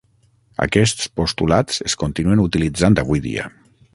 [0.65, 3.49] Aquests postulats es continuen utilitzant avui dia.